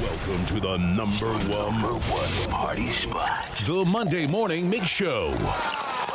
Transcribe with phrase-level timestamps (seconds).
[0.00, 3.44] Welcome to the number one, number one party spot.
[3.66, 5.28] The Monday Morning Mix Show.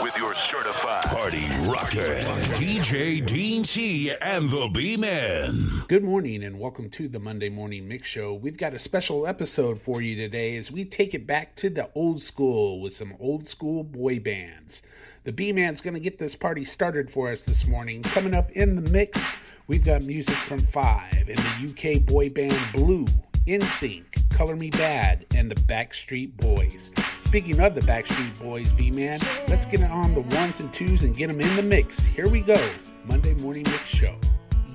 [0.01, 2.15] With your certified party rocker,
[2.57, 5.67] DJ Dean C and the B Man.
[5.87, 8.33] Good morning and welcome to the Monday Morning Mix Show.
[8.33, 11.87] We've got a special episode for you today as we take it back to the
[11.93, 14.81] old school with some old school boy bands.
[15.25, 18.01] The B Man's going to get this party started for us this morning.
[18.01, 19.23] Coming up in the mix,
[19.67, 23.05] we've got music from Five and the UK boy band Blue.
[23.47, 26.91] NSYNC, Color Me Badd, and the Backstreet Boys.
[27.23, 31.15] Speaking of the Backstreet Boys, B Man, let's get on the ones and twos and
[31.15, 31.99] get them in the mix.
[31.99, 32.69] Here we go
[33.05, 34.17] Monday Morning Mix Show.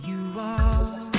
[0.05, 1.10] You are.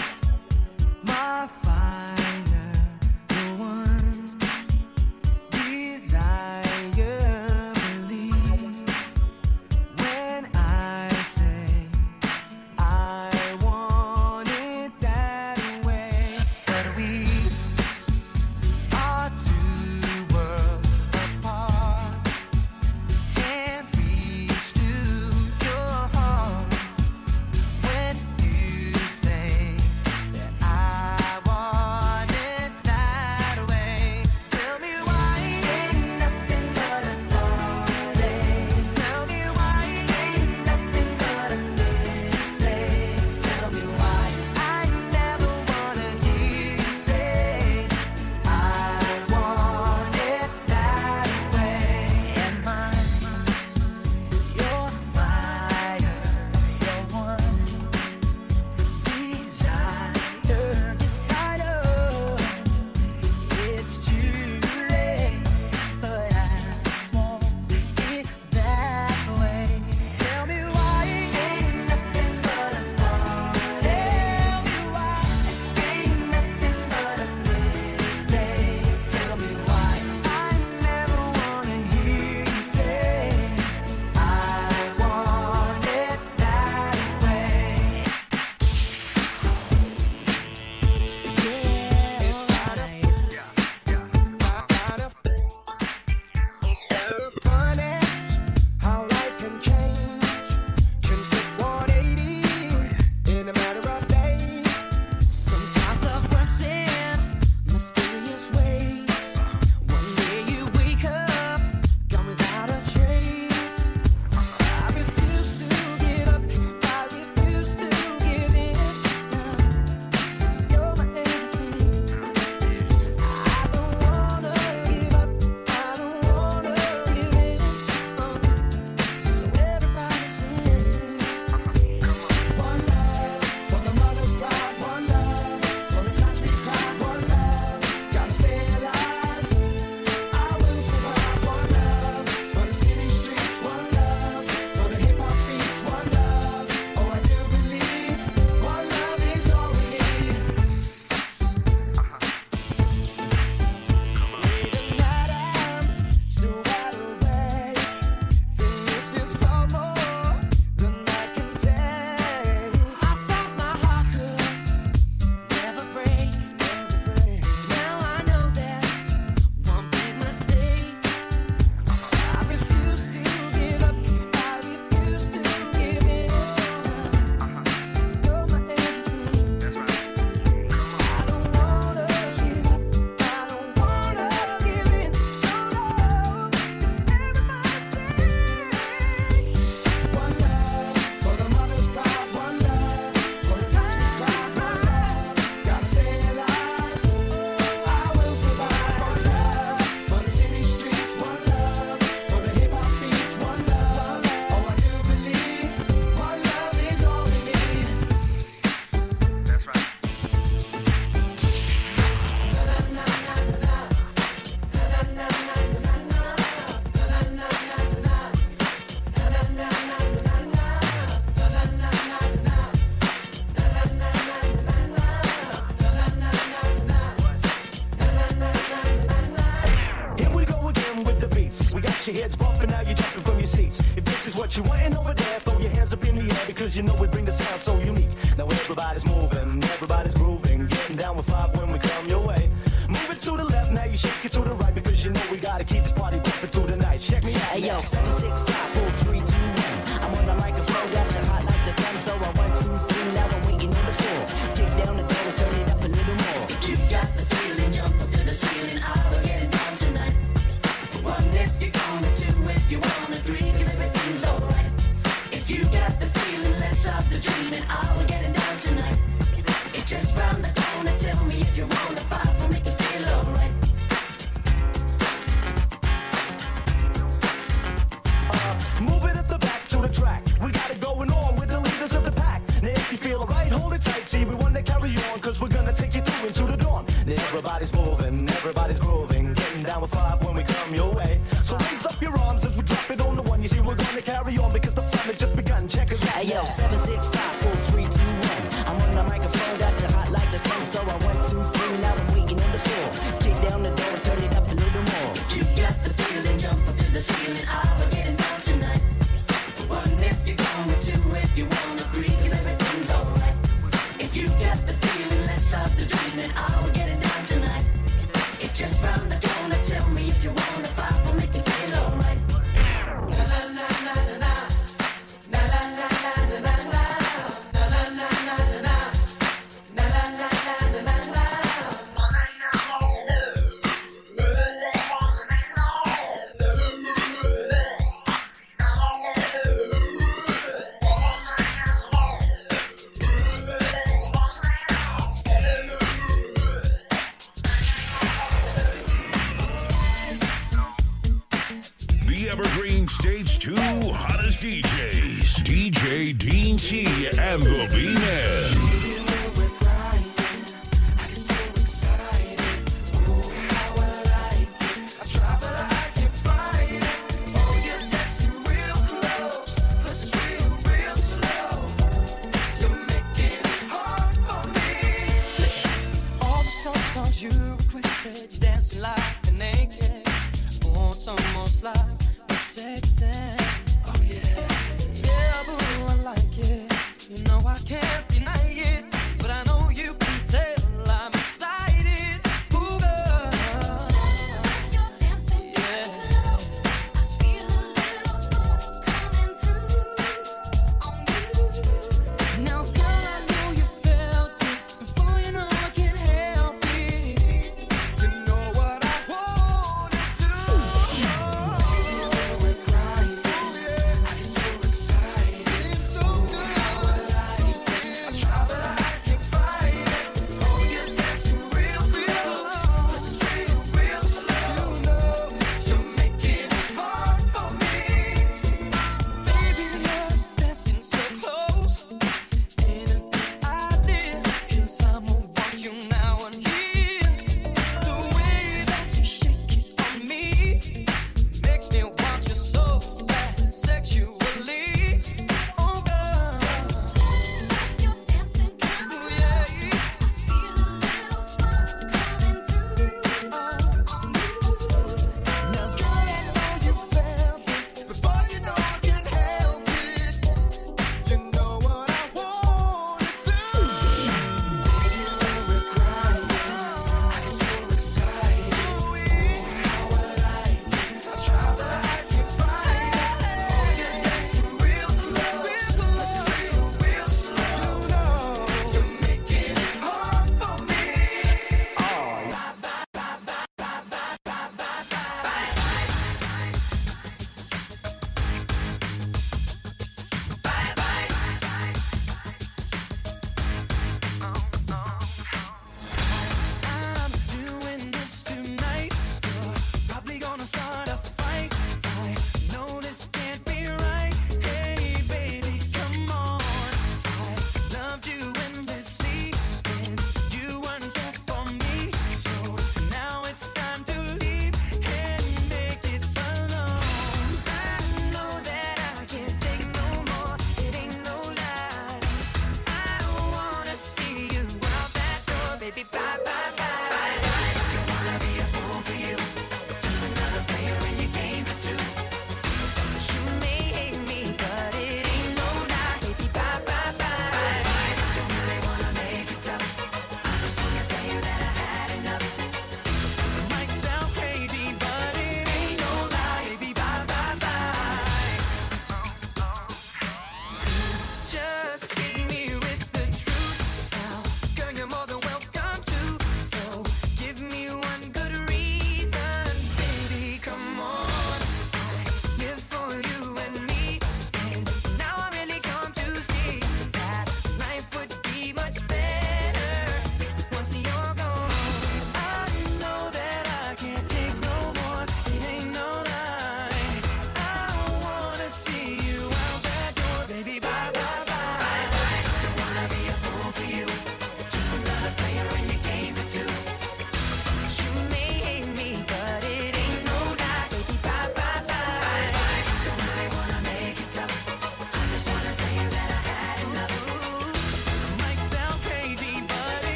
[354.51, 358.90] DJs, DJ Dean C and the B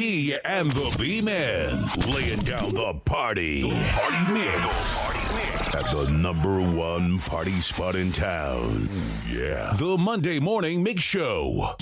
[0.00, 3.70] And the B Man laying down the party.
[3.90, 5.74] Party mix.
[5.74, 8.88] At the number one party spot in town.
[9.30, 9.74] Yeah.
[9.78, 11.76] The Monday Morning Mix Show.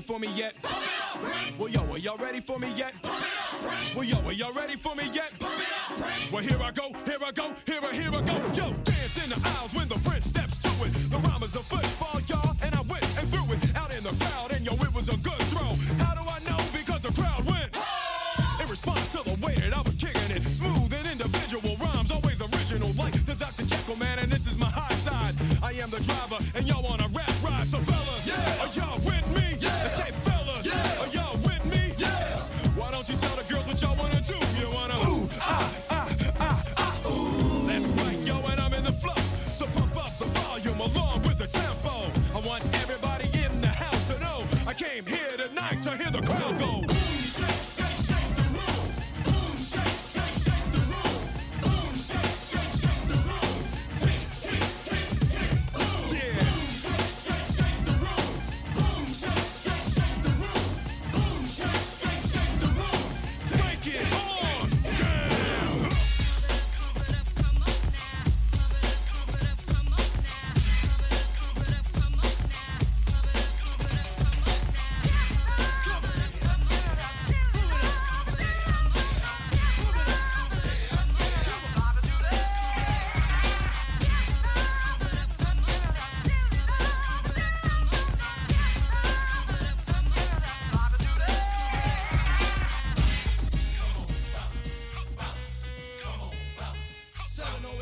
[0.00, 0.56] ready for me yet?
[1.58, 2.94] Well, yo, are y'all ready for me yet?
[3.94, 5.32] Well, yo, are y'all ready for me yet?
[6.32, 8.34] Well, here I go, here I go, here I, here I go.
[8.54, 10.92] Yo, dance in the aisles when the prince steps to it.
[11.10, 12.09] The rhyme is a football.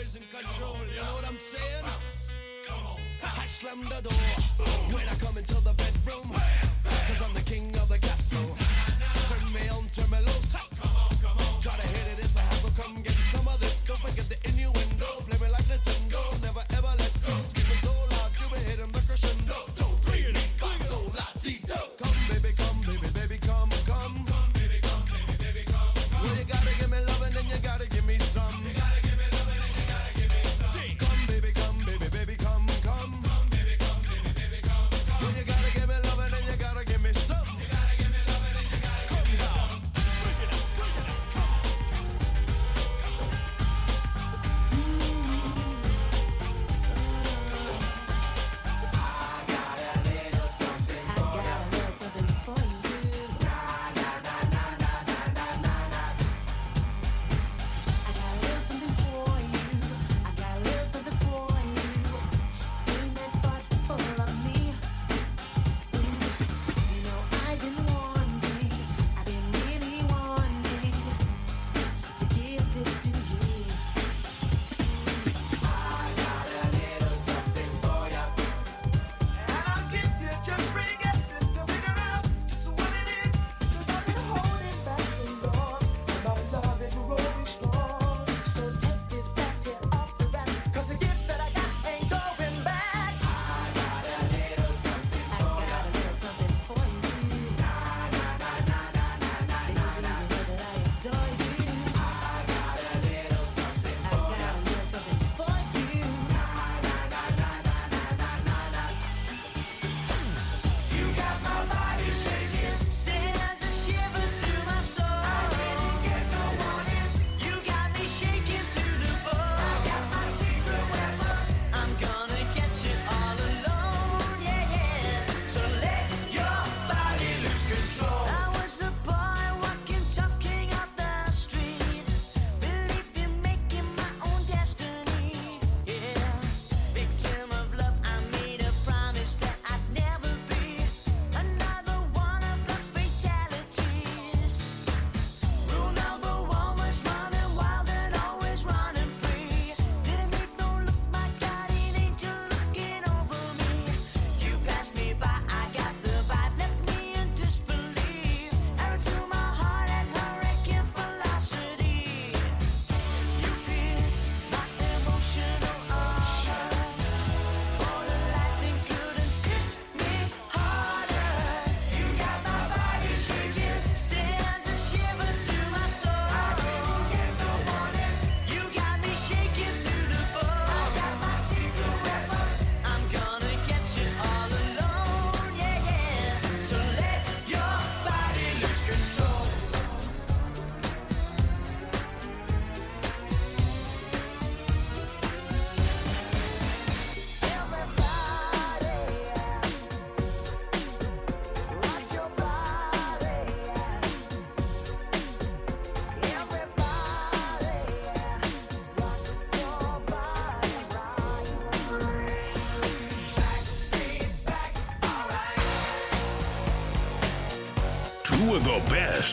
[0.08, 0.76] is in control.
[0.94, 1.84] You know what I'm saying?
[3.22, 4.24] I slam the door
[4.94, 6.28] when I come into the bedroom.
[7.08, 8.48] Cause I'm the king of the castle.
[9.28, 10.56] Turn me on, turn me loose.
[11.60, 12.70] Try to hit it, it's a hassle.
[12.80, 13.80] Come get some of this.
[13.86, 14.38] Don't forget the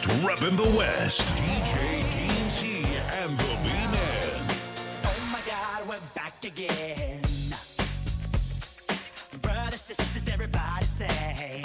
[0.06, 1.22] best rep in the West.
[1.36, 2.86] DJ DT
[3.24, 4.58] and the B-Man.
[5.06, 7.22] Oh my God, we're back again.
[9.42, 11.65] Brothers, sisters, everybody say.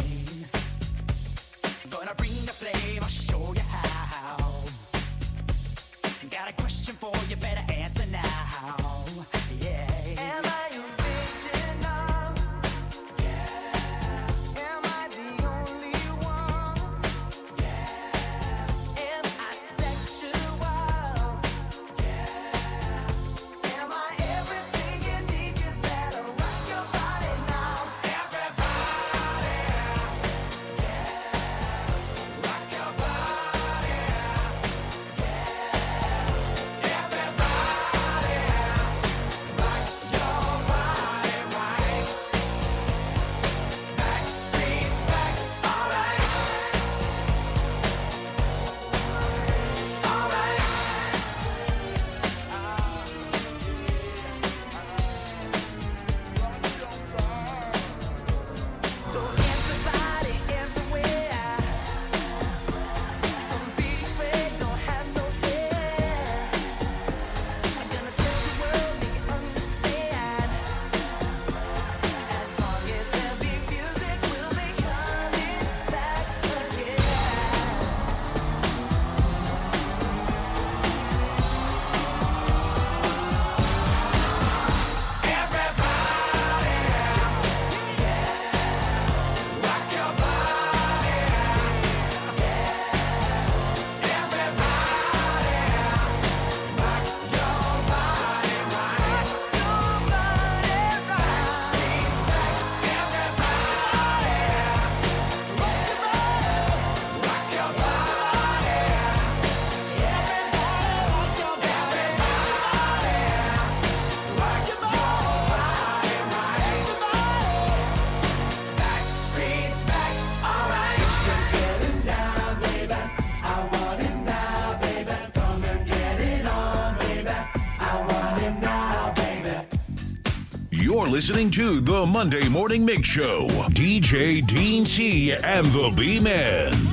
[131.20, 133.46] listening to the Monday Morning Mix Show.
[133.68, 136.89] DJ Dean C and the B Man.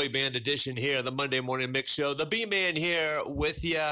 [0.00, 2.14] Boy band edition here, the Monday Morning Mix Show.
[2.14, 3.82] The B Man here with you,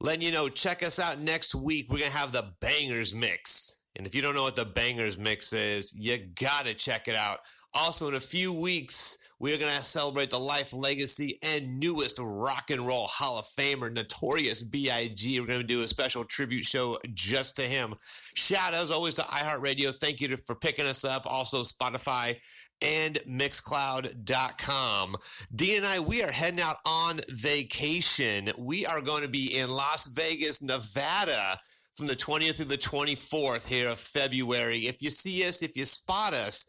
[0.00, 1.90] letting you know, check us out next week.
[1.90, 3.82] We're going to have the Bangers Mix.
[3.96, 7.14] And if you don't know what the Bangers Mix is, you got to check it
[7.14, 7.36] out.
[7.74, 12.18] Also, in a few weeks, we are going to celebrate the life, legacy, and newest
[12.18, 15.40] rock and roll Hall of Famer, Notorious B.I.G.
[15.40, 17.94] We're going to do a special tribute show just to him.
[18.34, 19.94] Shout out, as always, to iHeartRadio.
[19.94, 21.26] Thank you to, for picking us up.
[21.26, 22.36] Also, Spotify
[22.82, 25.16] and Mixcloud.com.
[25.54, 28.50] D and I, we are heading out on vacation.
[28.58, 31.58] We are going to be in Las Vegas, Nevada
[31.94, 34.86] from the 20th through the 24th here of February.
[34.86, 36.66] If you see us, if you spot us,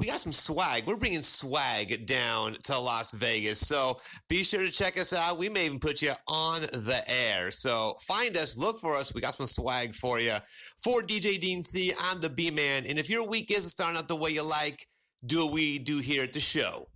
[0.00, 0.86] we got some swag.
[0.86, 3.58] We're bringing swag down to Las Vegas.
[3.58, 3.98] So
[4.30, 5.36] be sure to check us out.
[5.36, 7.50] We may even put you on the air.
[7.50, 9.12] So find us, look for us.
[9.12, 10.36] We got some swag for you.
[10.82, 12.86] For DJ Dean C, I'm the B Man.
[12.86, 14.86] And if your week isn't starting out the way you like,
[15.24, 16.88] do what we do here at the show.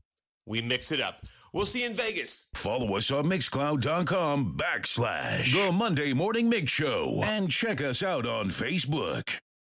[0.47, 1.23] We mix it up.
[1.53, 2.49] We'll see you in Vegas.
[2.55, 8.49] Follow us on Mixcloud.com backslash The Monday Morning Mix Show and check us out on
[8.49, 9.39] Facebook.